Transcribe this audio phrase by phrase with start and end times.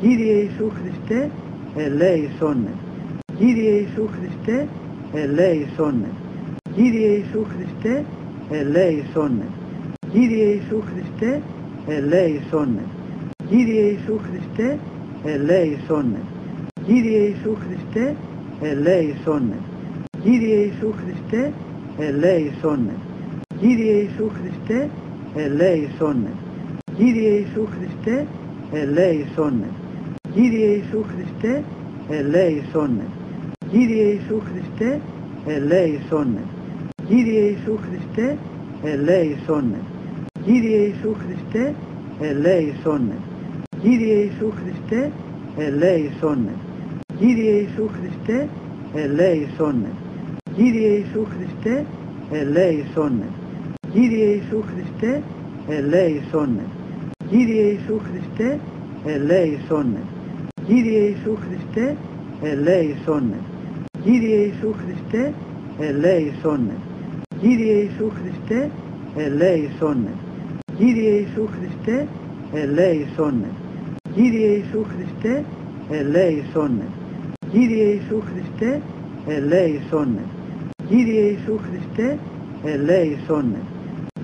[0.00, 1.30] Κύριε Ιησού Χριστέ,
[1.76, 2.72] ελέησόν με.
[3.38, 4.68] Κύριε Ιησού Χριστέ,
[5.14, 6.08] ελέησόν με.
[6.74, 8.04] Κύριε Ιησού Χριστέ,
[8.50, 9.46] ελέησόν με.
[10.12, 11.42] Κύριε Ιησού Χριστέ,
[11.86, 12.82] ελέησόν με.
[13.48, 14.78] Κύριε Ιησού Χριστέ,
[15.24, 16.20] ελέησόν με.
[16.86, 18.14] Κύριε Ιησού Χριστέ,
[18.60, 19.56] ελέησόν με.
[20.22, 21.52] Κύριε Ιησού Χριστέ,
[21.98, 22.94] ελέησόν με.
[23.60, 24.90] Κύριε Ιησού Χριστέ,
[25.34, 26.32] ελέησόν με.
[26.96, 28.26] Κύριε Ιησού Χριστέ,
[28.72, 29.68] ελέησόν με.
[30.34, 31.64] Κύριε Ιησού Χριστέ,
[32.08, 33.04] ελέησόν με.
[33.70, 35.00] Κύριε Ιησού Χριστέ,
[35.46, 36.42] ελέησόν με.
[37.08, 38.36] Κύριε Ιησού Χριστέ,
[38.82, 39.78] ελέησόν με.
[40.44, 41.74] Κύριε Ιησού Χριστέ,
[42.20, 43.16] ελέησόν με.
[43.82, 45.10] Κύριε Ιησού Χριστέ,
[45.56, 46.54] ελέησόν με.
[47.18, 48.48] Κύριε Ιησού Χριστέ,
[48.94, 49.90] ελέησόν με.
[50.56, 51.84] Κύριε Ιησού Χριστέ,
[52.30, 53.28] ελέησόν με.
[53.92, 55.22] Κύριε Ιησού Χριστέ,
[55.68, 56.64] ελέησόν με.
[57.30, 58.58] Κύριε Ιησού Χριστέ,
[59.04, 60.00] ελέησόν με.
[60.70, 61.96] Κύριε Ιησού Χριστέ,
[62.42, 63.38] ελέησόν με.
[64.04, 65.32] Κύριε Ιησού Χριστέ,
[65.78, 66.74] ελέησόν με.
[67.40, 68.70] Κύριε Ιησού Χριστέ,
[69.16, 70.12] ελέησόν με.
[70.78, 72.06] Κύριε Ιησού Χριστέ,
[72.52, 73.50] ελέησόν με.
[74.14, 75.44] Κύριε Ιησού Χριστέ,
[75.90, 76.86] ελέησόν με.
[77.52, 78.80] Κύριε Ιησού Χριστέ,
[79.26, 80.24] ελέησόν με.
[80.88, 82.18] Κύριε Ιησού Χριστέ,
[82.64, 83.60] ελέησόν με.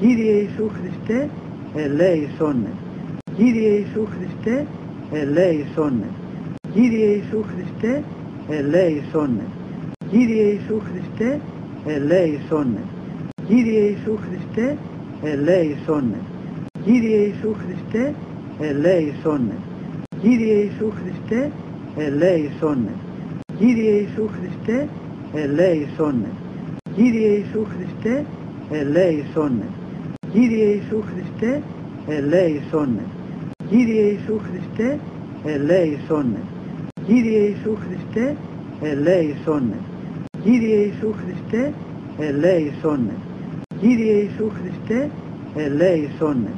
[0.00, 1.28] Κύριε Ιησού Χριστέ,
[1.74, 2.72] ελέησόν με.
[3.36, 4.66] Κύριε Ιησού Χριστέ,
[5.12, 6.23] ελέησόν με.
[6.74, 8.02] Κύριε Ιησού Χριστέ,
[8.48, 9.44] ελέησόν με.
[10.10, 11.40] Κύριε Ιησού Χριστέ,
[11.86, 12.82] ελέησόν με.
[13.48, 14.76] Κύριε Ιησού Χριστέ,
[15.22, 16.18] ελέησόν με.
[16.84, 18.14] Κύριε Ιησού Χριστέ,
[18.60, 19.56] ελέησόν με.
[20.20, 21.50] Κύριε Ιησού Χριστέ,
[21.96, 22.92] ελέησόν με.
[23.58, 24.88] Κύριε Ιησού Χριστέ,
[25.34, 26.28] ελέησόν με.
[26.96, 28.24] Κύριε Ιησού Χριστέ,
[28.70, 29.66] ελέησόν με.
[30.32, 31.62] Κύριε Ιησού Χριστέ,
[32.08, 33.04] ελέησόν με.
[33.70, 34.98] Κύριε Ιησού Χριστέ,
[35.44, 36.53] ελέησόν με.
[37.06, 38.36] Κύριε Ιησού Χριστέ,
[38.82, 39.76] ελέησόν με.
[40.42, 41.72] Κύριε Ιησού Χριστέ,
[42.18, 43.14] ελέησόν με.
[43.80, 45.10] Κύριε Ιησού Χριστέ,
[45.54, 46.50] ελέησόν με.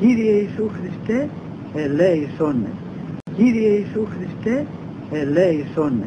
[0.00, 1.28] Κύριε Ιησού Χριστέ,
[1.74, 2.70] ελέησόν με.
[3.36, 4.66] Κύριε Ιησού Χριστέ,
[5.10, 6.06] ελέησόν με.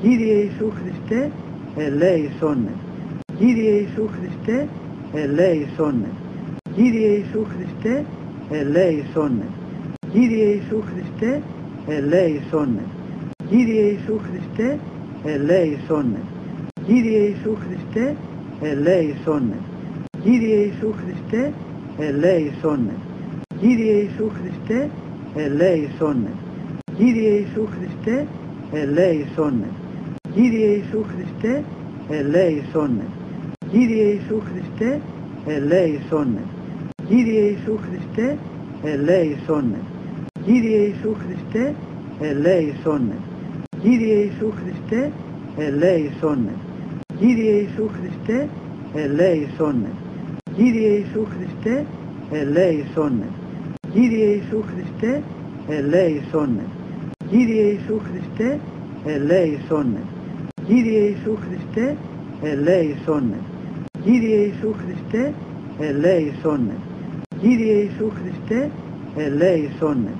[0.00, 1.30] Κύριε Ιησού Χριστέ,
[1.76, 2.72] ελέησόν με.
[3.38, 4.68] Κύριε Ιησού Χριστέ,
[5.12, 6.08] ελέησόν με.
[6.74, 8.04] Κύριε Ιησού Χριστέ,
[8.50, 9.46] ελέησόν με.
[10.12, 11.42] Κύριε Ιησού Χριστέ,
[11.88, 12.82] ελέησόν με.
[13.48, 14.78] Κύριε Ιησού Χριστέ,
[15.24, 16.20] ελέησόν με.
[16.86, 18.16] Κύριε Ιησού Χριστέ,
[18.60, 19.56] ελέησόν με.
[20.22, 21.52] Κύριε Ιησού Χριστέ,
[21.98, 22.94] ελέησόν με.
[23.60, 24.90] Κύριε Ιησού Χριστέ,
[25.34, 26.32] ελέησόν με.
[26.96, 28.26] Κύριε Ιησού Χριστέ,
[28.72, 29.68] ελέησόν με.
[30.34, 31.64] Κύριε Ιησού Χριστέ,
[32.08, 33.04] ελέησόν με.
[33.70, 35.00] Κύριε Ιησού Χριστέ,
[35.46, 36.42] ελέησόν με.
[37.08, 38.38] Κύριε Ιησού Χριστέ,
[38.82, 39.78] ελέησόν με.
[40.44, 41.74] Κύριε Ιησού Χριστέ,
[42.20, 43.16] ελέησόν με.
[43.84, 45.12] Κύριε Ιησού Χριστέ,
[45.56, 46.54] ελέησόν με.
[47.18, 48.48] Κύριε Ιησού Χριστέ,
[48.94, 49.90] ελέησόν με.
[50.56, 51.86] Κύριε Ιησού Χριστέ,
[52.30, 53.26] ελέησόν με.
[53.92, 55.22] Κύριε Ιησού Χριστέ,
[55.68, 56.64] ελέησόν με.
[57.30, 58.58] Κύριε Ιησού Χριστέ,
[59.04, 60.02] ελέησόν με.
[60.66, 61.96] Κύριε Ιησού Χριστέ,
[62.42, 63.38] ελέησόν με.
[64.04, 65.32] Κύριε Ιησού Χριστέ,
[65.78, 66.76] ελέησόν με.
[67.40, 68.70] Κύριε Ιησού Χριστέ,
[69.16, 70.12] ελέησόν με.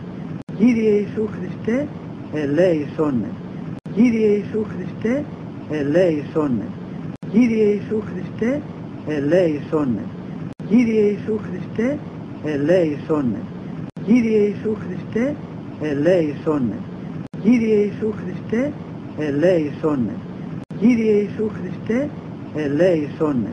[0.59, 1.87] Κύριε Ιησού Χριστέ,
[2.33, 3.29] ελέησόν με.
[3.95, 5.25] Κύριε Ιησού Χριστέ,
[5.71, 6.67] ελέησόν με.
[7.33, 8.61] Κύριε Ιησού Χριστέ,
[9.07, 10.05] ελέησόν με.
[10.69, 11.99] Κύριε Ιησού Χριστέ,
[12.45, 13.41] ελέησόν με.
[14.07, 15.35] Κύριε Ιησού Χριστέ,
[15.81, 16.77] ελέησόν με.
[17.43, 18.73] Κύριε Ιησού Χριστέ,
[19.19, 20.15] ελέησόν με.
[20.81, 22.09] Κύριε Ιησού Χριστέ,
[22.55, 23.53] ελέησόν με.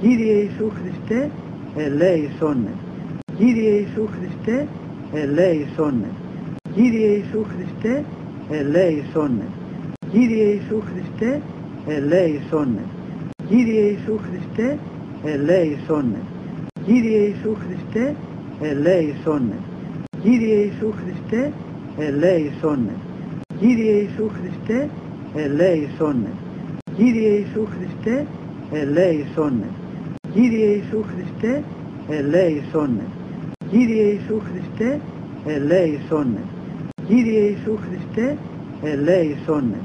[0.00, 1.30] Κύριε Ιησού Χριστέ,
[1.76, 2.72] ελέησόν με.
[3.38, 4.66] Κύριε Ιησού Χριστέ,
[5.12, 6.10] ελέησόν με.
[6.74, 8.04] Κύριε Ιησού Χριστέ,
[8.50, 9.46] ελέησόν με.
[10.12, 11.40] Κύριε Ιησού Χριστέ,
[11.86, 12.82] ελέησόν με.
[13.48, 14.78] Κύριε Ιησού Χριστέ,
[15.24, 16.18] ελέησόν με.
[16.86, 18.14] Κύριε Ιησού Χριστέ,
[18.60, 19.56] ελέησόν με.
[20.22, 21.52] Κύριε Ιησού Χριστέ,
[21.98, 22.94] ελέησόν με.
[23.60, 24.88] Κύριε Ιησού Χριστέ,
[25.34, 26.30] ελέησόν με.
[26.96, 28.26] Κύριε Ιησού Χριστέ,
[28.72, 29.68] ελέησόν με.
[30.34, 31.62] Κύριε Ιησού Χριστέ,
[32.08, 33.06] ελέησόν με.
[33.70, 35.00] Κύριε Ιησού Χριστέ,
[35.46, 36.42] ελέησόν με.
[37.08, 38.36] Κύριε Ιησού Χριστέ,
[38.82, 39.78] ελέησόν με.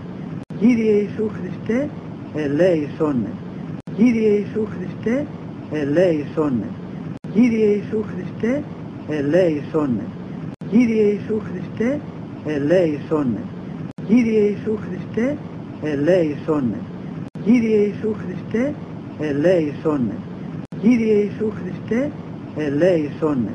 [0.64, 1.90] Κύριε Ιησού Χριστέ,
[2.36, 3.32] ελέησόν με.
[3.98, 5.26] Κύριε Ιησού Χριστέ,
[5.72, 6.68] ελέησόν με.
[7.34, 8.64] Κύριε Ιησού Χριστέ,
[9.10, 10.04] ελέησόν με.
[10.70, 12.00] Κύριε Ιησού Χριστέ,
[12.46, 13.42] ελέησόν με.
[14.08, 15.38] Κύριε Ιησού Χριστέ,
[15.84, 16.78] ελέησόν με.
[17.46, 18.74] Κύριε Ιησού Χριστέ,
[19.20, 20.16] ελέησόν με.
[20.82, 22.12] Κύριε Ιησού Χριστέ,
[22.58, 23.54] ελέησόν με.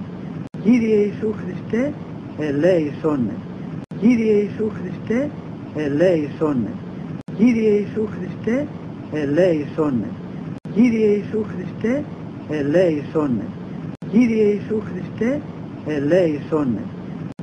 [0.63, 1.93] Κύριε Ιησού Χριστέ,
[2.39, 3.35] ελέησόν με.
[4.01, 5.31] Κύριε Ιησού Χριστέ,
[5.75, 6.88] ελέησόν με.
[7.39, 8.67] Κύριε Ιησού Χριστέ,
[9.13, 10.09] ελέησόν με.
[10.75, 12.05] Κύριε Ιησού Χριστέ,
[12.49, 13.45] ελέησόν με.
[14.11, 15.41] Κύριε Ιησού Χριστέ,
[15.87, 16.83] ελέησόν με.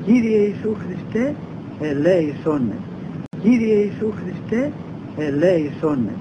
[0.06, 1.36] Κύριε Ιησού Χριστέ,
[1.80, 2.76] ελέησόν με.
[3.42, 4.72] Κύριε Ιησού Χριστέ,
[5.18, 6.14] ελέησόν με.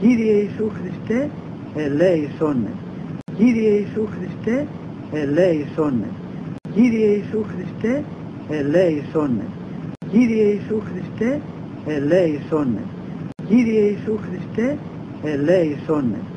[0.00, 1.30] Κύριε Ιησού Χριστέ,
[1.74, 2.70] ελέησόν με.
[3.36, 4.66] Κύριε Ιησού Χριστέ,
[5.12, 6.08] ελέησόν με.
[6.74, 8.04] Κύριε Ιησού Χριστέ,
[8.50, 9.46] ελέησόν με.
[10.10, 11.40] Κύριε Ιησού Χριστέ,
[11.86, 12.95] ελέησόν με.
[13.46, 14.80] Κύριε Ιησού Χριστέ,
[15.20, 16.35] ελέησόν με.